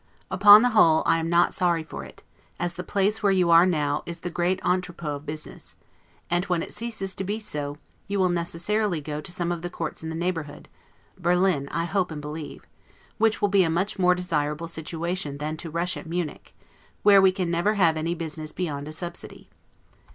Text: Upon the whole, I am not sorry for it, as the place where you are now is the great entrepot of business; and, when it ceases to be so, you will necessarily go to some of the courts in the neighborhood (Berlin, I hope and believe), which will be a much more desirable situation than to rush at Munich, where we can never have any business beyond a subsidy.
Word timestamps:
Upon 0.31 0.63
the 0.63 0.69
whole, 0.69 1.03
I 1.05 1.19
am 1.19 1.29
not 1.29 1.53
sorry 1.53 1.83
for 1.83 2.03
it, 2.03 2.23
as 2.59 2.73
the 2.73 2.81
place 2.83 3.21
where 3.21 3.31
you 3.31 3.51
are 3.51 3.67
now 3.67 4.01
is 4.07 4.21
the 4.21 4.31
great 4.31 4.59
entrepot 4.65 5.11
of 5.15 5.25
business; 5.27 5.75
and, 6.27 6.43
when 6.45 6.63
it 6.63 6.73
ceases 6.73 7.13
to 7.13 7.23
be 7.23 7.37
so, 7.39 7.77
you 8.07 8.17
will 8.17 8.27
necessarily 8.29 8.99
go 8.99 9.21
to 9.21 9.31
some 9.31 9.51
of 9.51 9.61
the 9.61 9.69
courts 9.69 10.01
in 10.01 10.09
the 10.09 10.15
neighborhood 10.15 10.69
(Berlin, 11.19 11.69
I 11.69 11.85
hope 11.85 12.09
and 12.09 12.19
believe), 12.19 12.65
which 13.19 13.43
will 13.43 13.49
be 13.49 13.61
a 13.61 13.69
much 13.69 13.99
more 13.99 14.15
desirable 14.15 14.67
situation 14.67 15.37
than 15.37 15.55
to 15.57 15.69
rush 15.69 15.95
at 15.95 16.07
Munich, 16.07 16.55
where 17.03 17.21
we 17.21 17.31
can 17.31 17.51
never 17.51 17.75
have 17.75 17.95
any 17.95 18.15
business 18.15 18.51
beyond 18.51 18.87
a 18.87 18.93
subsidy. 18.93 19.51